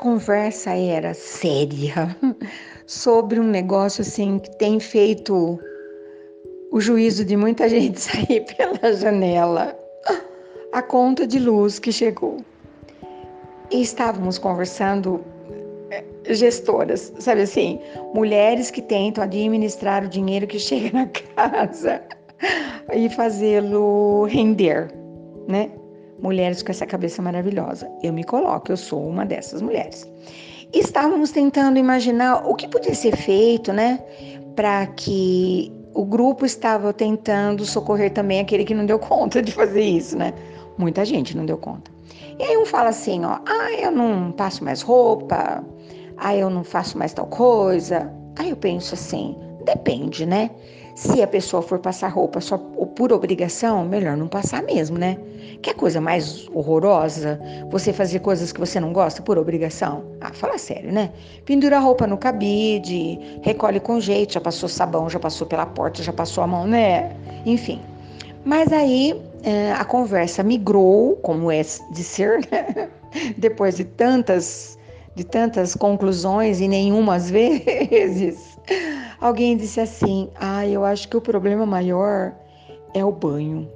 [0.00, 2.16] conversa era séria
[2.86, 5.60] sobre um negócio assim que tem feito
[6.72, 9.78] o juízo de muita gente sair pela janela.
[10.72, 12.38] A conta de luz que chegou.
[13.70, 15.22] E estávamos conversando
[15.90, 17.78] é, gestoras, sabe assim,
[18.14, 22.02] mulheres que tentam administrar o dinheiro que chega na casa
[22.94, 24.90] e fazê-lo render,
[25.46, 25.70] né?
[26.22, 27.90] Mulheres com essa cabeça maravilhosa.
[28.02, 30.06] Eu me coloco, eu sou uma dessas mulheres.
[30.72, 33.98] Estávamos tentando imaginar o que podia ser feito, né,
[34.54, 39.82] para que o grupo estava tentando socorrer também aquele que não deu conta de fazer
[39.82, 40.32] isso, né?
[40.78, 41.90] Muita gente não deu conta.
[42.38, 45.64] E aí um fala assim, ó, ah, eu não passo mais roupa,
[46.16, 48.10] ah, eu não faço mais tal coisa.
[48.38, 50.50] Aí eu penso assim, depende, né?
[50.94, 55.16] Se a pessoa for passar roupa só por obrigação, melhor não passar mesmo, né?
[55.62, 60.04] Que coisa mais horrorosa você fazer coisas que você não gosta por obrigação?
[60.20, 61.10] Ah, fala sério, né?
[61.44, 66.02] Pendura a roupa no cabide, recolhe com jeito, já passou sabão, já passou pela porta,
[66.02, 67.14] já passou a mão, né?
[67.46, 67.80] Enfim.
[68.44, 72.88] Mas aí é, a conversa migrou, como é de ser, né?
[73.36, 74.78] depois de tantas,
[75.14, 78.58] de tantas conclusões e nenhuma às vezes,
[79.20, 82.34] alguém disse assim: Ah, eu acho que o problema maior
[82.94, 83.68] é o banho.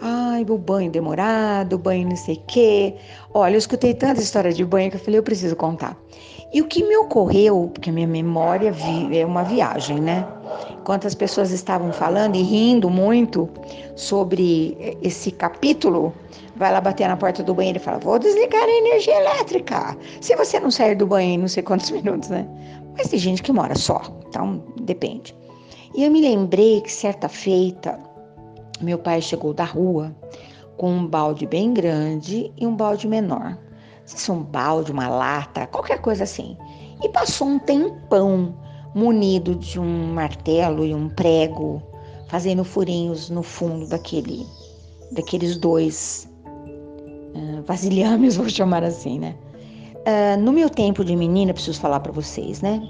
[0.00, 2.94] Ai, o banho demorado, o banho não sei o quê.
[3.34, 5.96] Olha, eu escutei tanta história de banho que eu falei, eu preciso contar.
[6.52, 8.72] E o que me ocorreu, porque a minha memória
[9.12, 10.26] é uma viagem, né?
[10.80, 13.48] Enquanto as pessoas estavam falando e rindo muito
[13.94, 16.14] sobre esse capítulo,
[16.58, 19.96] vai lá bater na porta do banheiro e fala: Vou desligar a energia elétrica.
[20.20, 22.46] Se você não sair do banho em não sei quantos minutos, né?
[22.96, 25.34] Mas tem gente que mora só, então depende.
[25.94, 27.98] E eu me lembrei que certa feita,
[28.80, 30.14] meu pai chegou da rua
[30.76, 33.56] com um balde bem grande e um balde menor
[34.16, 36.56] se um balde, uma lata, qualquer coisa assim.
[37.02, 38.54] E passou um tempão
[38.94, 41.82] munido de um martelo e um prego,
[42.26, 44.46] fazendo furinhos no fundo daquele,
[45.12, 46.27] daqueles dois
[47.34, 49.34] uh, vasilhames, vou chamar assim, né?
[49.96, 52.82] Uh, no meu tempo de menina, preciso falar para vocês, né?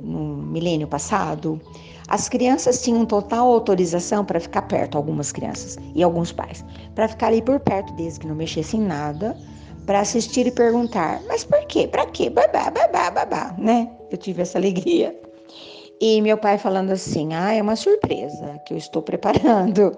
[0.00, 1.60] No milênio passado,
[2.08, 6.64] as crianças tinham total autorização para ficar perto, algumas crianças e alguns pais,
[6.94, 9.36] para ficar ali por perto, desde que não mexessem nada
[9.86, 11.88] para assistir e perguntar: mas por quê?
[11.88, 12.28] Para quê?
[12.28, 13.90] Babá, babá, babá, né?
[14.10, 15.18] Eu tive essa alegria.
[16.00, 19.96] E meu pai falando assim: ah, é uma surpresa que eu estou preparando.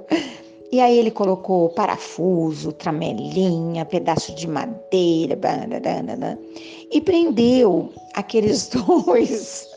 [0.71, 6.39] E aí ele colocou parafuso, tramelinha, pedaço de madeira, banana,
[6.93, 9.69] e prendeu aqueles dois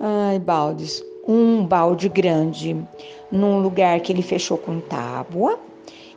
[0.00, 1.02] ai, baldes.
[1.26, 2.76] Um balde grande
[3.30, 5.58] num lugar que ele fechou com tábua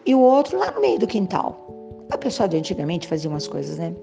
[0.06, 1.68] e o outro lá no meio do quintal.
[2.10, 3.94] A pessoa de antigamente fazia umas coisas, né?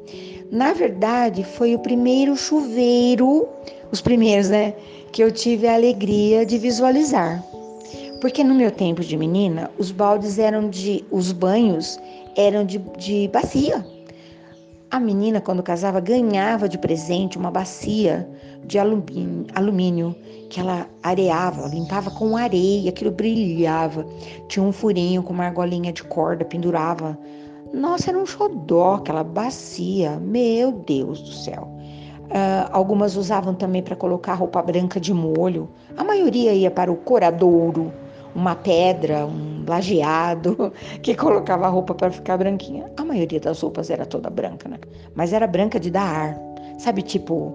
[0.50, 3.46] Na verdade, foi o primeiro chuveiro,
[3.92, 4.74] os primeiros, né?
[5.12, 7.44] Que eu tive a alegria de visualizar.
[8.20, 11.04] Porque no meu tempo de menina, os baldes eram de.
[11.10, 11.98] os banhos
[12.36, 13.84] eram de, de bacia.
[14.90, 18.28] A menina, quando casava, ganhava de presente uma bacia
[18.64, 20.16] de alumínio, alumínio
[20.48, 24.06] que ela areava, limpava com areia, aquilo brilhava.
[24.48, 27.18] Tinha um furinho com uma argolinha de corda, pendurava
[27.72, 30.18] nossa, era um xodó, aquela bacia.
[30.18, 31.68] Meu Deus do céu.
[32.28, 35.68] Uh, algumas usavam também para colocar roupa branca de molho.
[35.96, 37.92] A maioria ia para o coradouro,
[38.34, 40.72] uma pedra, um lajeado,
[41.02, 42.90] que colocava a roupa para ficar branquinha.
[42.96, 44.78] A maioria das roupas era toda branca, né?
[45.14, 46.40] Mas era branca de dar ar.
[46.78, 47.54] Sabe, tipo,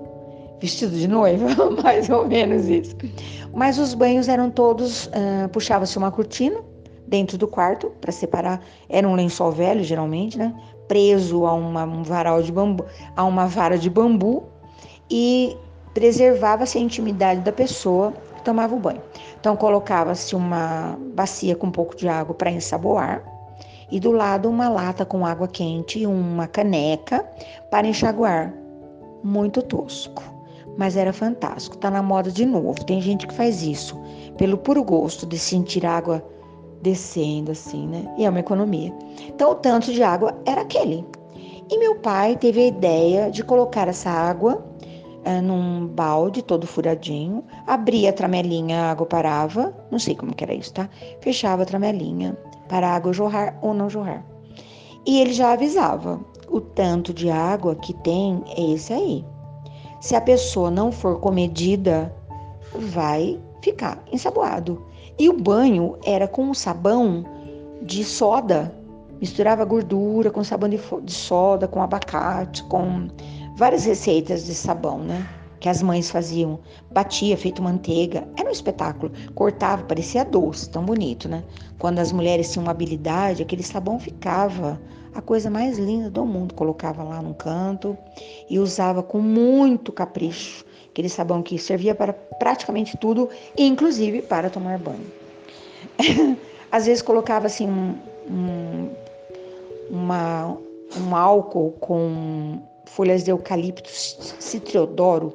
[0.59, 1.47] vestido de noiva?
[1.83, 2.95] Mais ou menos isso.
[3.53, 6.59] Mas os banhos eram todos, uh, puxava-se uma cortina
[7.07, 8.61] dentro do quarto para separar.
[8.89, 10.53] Era um lençol velho, geralmente, né?
[10.87, 12.85] Preso a uma, um varal de bambu,
[13.15, 14.43] a uma vara de bambu
[15.09, 15.55] e
[15.93, 18.13] preservava-se a intimidade da pessoa
[18.43, 19.01] tomava o banho.
[19.39, 23.23] Então colocava-se uma bacia com um pouco de água para ensaboar
[23.91, 27.23] e do lado uma lata com água quente e uma caneca
[27.69, 28.53] para enxaguar.
[29.23, 30.21] Muito tosco,
[30.77, 31.77] mas era fantástico.
[31.77, 32.83] Tá na moda de novo.
[32.83, 33.97] Tem gente que faz isso
[34.37, 36.25] pelo puro gosto de sentir água
[36.81, 38.13] descendo assim, né?
[38.17, 38.93] E é uma economia.
[39.27, 41.05] Então o tanto de água era aquele.
[41.71, 44.65] E meu pai teve a ideia de colocar essa água
[45.23, 50.43] é, num balde todo furadinho, abria a tramelinha, a água parava, não sei como que
[50.43, 50.89] era isso, tá?
[51.21, 52.37] Fechava a tramelinha
[52.67, 54.25] para a água jorrar ou não jorrar.
[55.05, 59.25] E ele já avisava: o tanto de água que tem é esse aí.
[59.99, 62.13] Se a pessoa não for comedida,
[62.75, 64.83] vai ficar ensaboado.
[65.17, 67.23] E o banho era com um sabão
[67.81, 68.75] de soda.
[69.21, 73.07] Misturava gordura com sabão de, de soda, com abacate, com
[73.55, 75.27] várias receitas de sabão, né?
[75.59, 76.59] Que as mães faziam.
[76.91, 78.27] Batia, feito manteiga.
[78.37, 79.11] Era um espetáculo.
[79.33, 81.43] Cortava, parecia doce, tão bonito, né?
[81.79, 84.79] Quando as mulheres tinham uma habilidade, aquele sabão ficava
[85.15, 86.53] a coisa mais linda do mundo.
[86.53, 87.97] Colocava lá num canto
[88.49, 90.65] e usava com muito capricho.
[90.89, 95.05] Aquele sabão que servia para praticamente tudo, inclusive para tomar banho.
[96.71, 97.95] Às vezes colocava assim um,
[98.29, 98.89] um,
[99.89, 100.57] uma,
[100.97, 105.33] um álcool com folhas de eucalipto citriodoro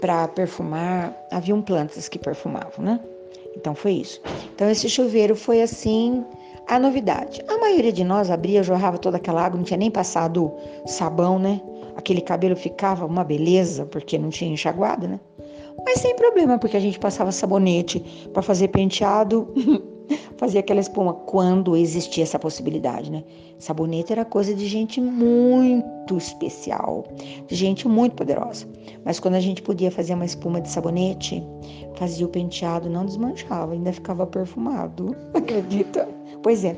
[0.00, 1.16] para perfumar.
[1.30, 3.00] Haviam plantas que perfumavam, né?
[3.56, 4.20] Então foi isso.
[4.54, 6.24] Então esse chuveiro foi assim
[6.66, 7.42] a novidade.
[7.48, 10.52] A maioria de nós abria, jorrava toda aquela água, não tinha nem passado
[10.86, 11.60] sabão, né?
[11.96, 15.20] Aquele cabelo ficava uma beleza porque não tinha enxaguado, né?
[15.84, 18.00] Mas sem problema, porque a gente passava sabonete
[18.32, 19.52] para fazer penteado
[20.36, 23.22] fazia aquela espuma quando existia essa possibilidade, né?
[23.58, 27.04] Sabonete era coisa de gente muito especial,
[27.46, 28.66] de gente muito poderosa.
[29.04, 31.42] Mas quando a gente podia fazer uma espuma de sabonete,
[31.94, 35.14] fazia o penteado, não desmanchava, ainda ficava perfumado.
[35.32, 36.08] Acredita?
[36.42, 36.76] Pois é.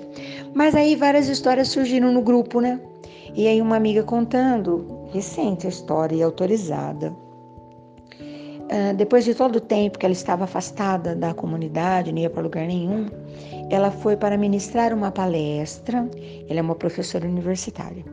[0.53, 2.81] Mas aí várias histórias surgiram no grupo, né?
[3.35, 7.17] E aí uma amiga contando, recente a história e autorizada,
[8.97, 12.67] depois de todo o tempo que ela estava afastada da comunidade, não ia para lugar
[12.67, 13.07] nenhum,
[13.71, 16.09] ela foi para ministrar uma palestra.
[16.49, 18.05] Ela é uma professora universitária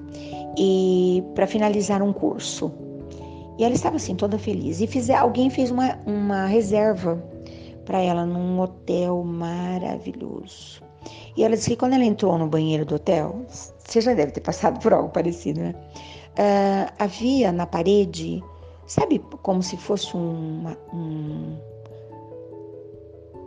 [0.57, 2.71] e para finalizar um curso.
[3.57, 4.81] E ela estava assim toda feliz.
[4.81, 7.21] E fizer, alguém fez uma, uma reserva
[7.85, 10.81] para ela num hotel maravilhoso.
[11.35, 14.41] E ela disse que quando ela entrou no banheiro do hotel, você já deve ter
[14.41, 15.75] passado por algo parecido, né?
[16.31, 18.41] Uh, havia na parede
[18.91, 21.55] Sabe como se fosse uma, um.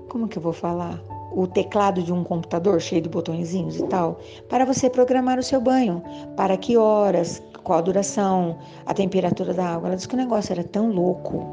[0.09, 1.05] Como que eu vou falar?
[1.37, 4.19] O teclado de um computador cheio de botõezinhos e tal,
[4.49, 6.03] para você programar o seu banho.
[6.35, 8.57] Para que horas, qual a duração,
[8.87, 9.89] a temperatura da água.
[9.89, 11.45] Ela disse que o negócio era tão louco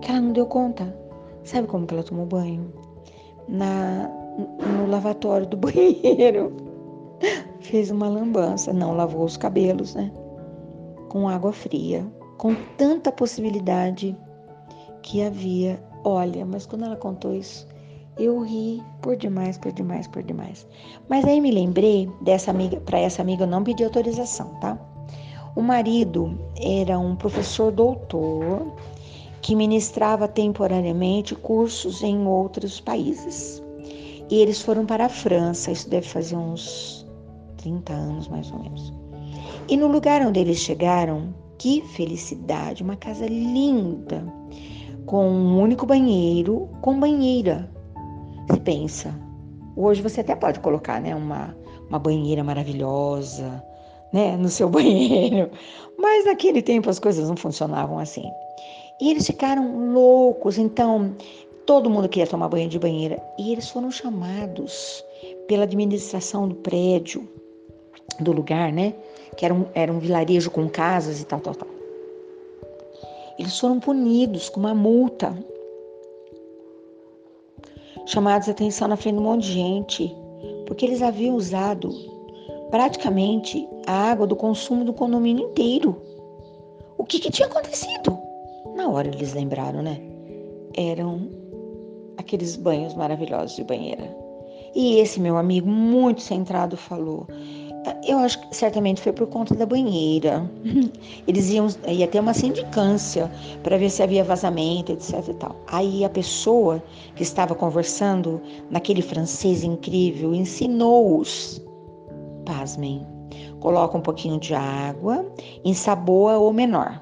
[0.00, 0.96] que ela não deu conta.
[1.44, 2.72] Sabe como que ela tomou banho?
[3.46, 6.50] Na, no lavatório do banheiro.
[7.60, 10.10] Fez uma lambança, não lavou os cabelos, né?
[11.10, 14.16] Com água fria com tanta possibilidade
[15.02, 15.82] que havia.
[16.04, 17.66] Olha, mas quando ela contou isso,
[18.18, 20.66] eu ri por demais, por demais, por demais.
[21.08, 24.78] Mas aí me lembrei dessa amiga, para essa amiga eu não pedi autorização, tá?
[25.54, 28.72] O marido era um professor doutor
[29.42, 33.62] que ministrava temporariamente cursos em outros países.
[34.30, 37.06] E eles foram para a França, isso deve fazer uns
[37.58, 38.92] 30 anos mais ou menos.
[39.68, 42.82] E no lugar onde eles chegaram, que felicidade!
[42.82, 44.26] Uma casa linda,
[45.06, 47.70] com um único banheiro, com banheira.
[48.52, 49.14] Se pensa,
[49.76, 51.56] hoje você até pode colocar, né, uma,
[51.88, 53.62] uma banheira maravilhosa,
[54.12, 55.52] né, no seu banheiro.
[55.96, 58.28] Mas naquele tempo as coisas não funcionavam assim.
[59.00, 61.14] E eles ficaram loucos, então
[61.64, 63.22] todo mundo queria tomar banho de banheira.
[63.38, 65.04] E eles foram chamados
[65.46, 67.28] pela administração do prédio,
[68.18, 68.94] do lugar, né?
[69.36, 71.68] Que era um, era um vilarejo com casas e tal, tal, tal.
[73.38, 75.36] Eles foram punidos com uma multa,
[78.06, 80.16] chamados a atenção na frente de um monte de gente,
[80.66, 81.90] porque eles haviam usado
[82.70, 85.96] praticamente a água do consumo do condomínio inteiro.
[86.98, 88.18] O que, que tinha acontecido?
[88.76, 90.00] Na hora eles lembraram, né?
[90.76, 91.28] Eram
[92.16, 94.16] aqueles banhos maravilhosos de banheira.
[94.74, 97.26] E esse meu amigo, muito centrado, falou:
[98.06, 100.48] eu acho que certamente foi por conta da banheira.
[101.26, 103.30] Eles iam ia ter uma sindicância
[103.62, 105.56] para ver se havia vazamento, etc e tal.
[105.66, 106.82] Aí a pessoa
[107.14, 111.62] que estava conversando naquele francês incrível ensinou-os.
[112.44, 113.06] Pasmem.
[113.60, 115.24] Coloca um pouquinho de água,
[115.64, 117.00] ensaboa o menor.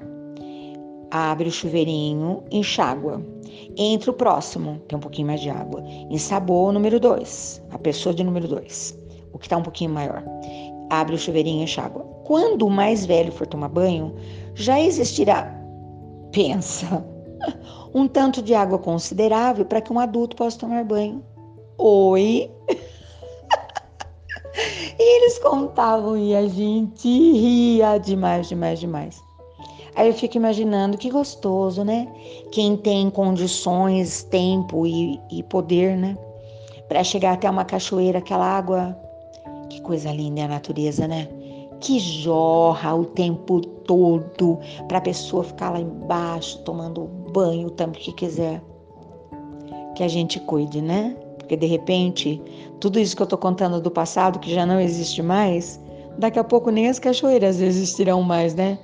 [1.09, 3.21] Abre o chuveirinho, enxágua.
[3.75, 5.83] Entra o próximo, tem um pouquinho mais de água.
[6.09, 8.97] Ensaboa o número 2, a pessoa de número 2,
[9.33, 10.23] o que está um pouquinho maior
[10.91, 12.03] abre o chuveirinho e enche água.
[12.25, 14.13] Quando o mais velho for tomar banho,
[14.53, 15.57] já existirá,
[16.33, 17.03] pensa,
[17.95, 21.23] um tanto de água considerável para que um adulto possa tomar banho.
[21.77, 22.51] Oi?
[24.99, 29.17] e eles contavam e a gente ria demais, demais, demais.
[29.95, 32.07] Aí eu fico imaginando que gostoso, né?
[32.51, 36.17] Quem tem condições, tempo e, e poder, né?
[36.89, 38.97] Para chegar até uma cachoeira, aquela água
[39.71, 41.27] que coisa linda é a natureza, né?
[41.79, 47.97] Que jorra o tempo todo para a pessoa ficar lá embaixo tomando banho o tempo
[47.97, 48.61] que quiser.
[49.95, 51.15] Que a gente cuide, né?
[51.37, 52.41] Porque de repente,
[52.79, 55.79] tudo isso que eu tô contando do passado, que já não existe mais,
[56.17, 58.77] daqui a pouco nem as cachoeiras existirão mais, né?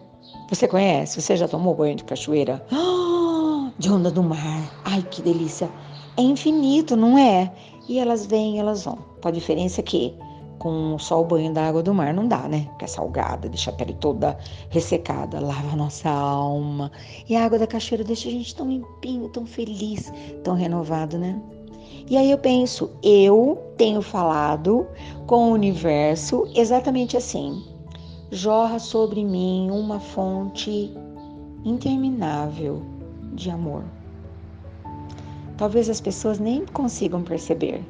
[0.50, 1.22] Você conhece?
[1.22, 2.65] Você já tomou banho de cachoeira?
[3.77, 4.74] De onda do mar.
[4.86, 5.70] Ai, que delícia.
[6.17, 7.53] É infinito, não é?
[7.88, 8.98] E elas vêm, elas vão.
[9.24, 10.15] A diferença que
[10.67, 12.65] com só o banho da água do mar não dá, né?
[12.71, 14.38] Porque é salgada, deixa a pele toda
[14.69, 16.91] ressecada, lava a nossa alma.
[17.29, 20.12] E a água da cachoeira deixa a gente tão limpinho, tão feliz,
[20.43, 21.41] tão renovado, né?
[22.09, 24.86] E aí eu penso, eu tenho falado
[25.25, 27.63] com o universo exatamente assim
[28.29, 30.93] jorra sobre mim uma fonte
[31.63, 32.81] interminável
[33.31, 33.86] de amor.
[35.55, 37.81] Talvez as pessoas nem consigam perceber,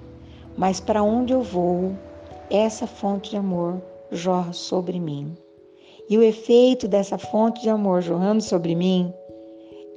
[0.56, 1.96] mas para onde eu vou,
[2.50, 5.36] essa fonte de amor jorra sobre mim.
[6.10, 9.14] E o efeito dessa fonte de amor jorrando sobre mim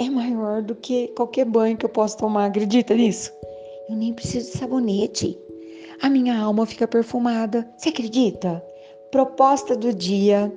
[0.00, 2.47] é maior do que qualquer banho que eu possa tomar.
[2.47, 3.30] Acredita nisso?
[3.88, 5.38] Eu nem preciso de sabonete.
[6.02, 7.69] A minha alma fica perfumada.
[7.76, 8.64] Você acredita?
[9.11, 10.52] Proposta do dia.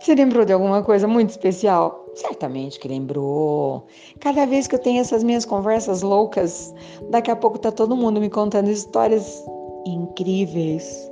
[0.00, 2.06] Você lembrou de alguma coisa muito especial?
[2.14, 3.86] Certamente que lembrou.
[4.20, 6.74] Cada vez que eu tenho essas minhas conversas loucas,
[7.10, 9.44] daqui a pouco tá todo mundo me contando histórias
[9.86, 11.10] incríveis.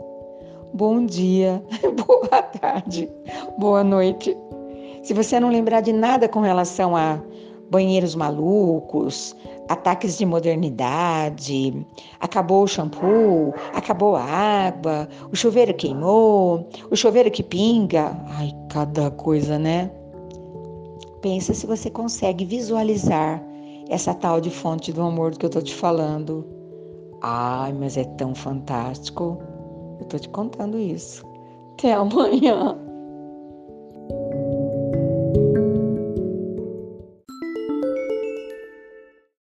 [0.73, 1.63] Bom dia,
[2.07, 3.09] boa tarde,
[3.59, 4.37] boa noite.
[5.03, 7.23] Se você não lembrar de nada com relação a
[7.71, 9.37] banheiros malucos,
[9.69, 11.87] ataques de modernidade,
[12.21, 18.17] acabou o shampoo, acabou a água, o chuveiro queimou, o chuveiro que pinga.
[18.31, 19.91] Ai, cada coisa, né?
[21.21, 23.43] Pensa se você consegue visualizar
[23.89, 26.54] essa tal de fonte do amor do que eu tô te falando.
[27.27, 29.39] Ai, mas é tão fantástico.
[29.99, 31.25] Eu tô te contando isso.
[31.73, 32.77] Até amanhã.